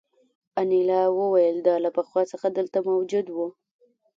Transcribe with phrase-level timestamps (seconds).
[0.61, 3.47] انیلا وویل دا له پخوا څخه دلته موجود وو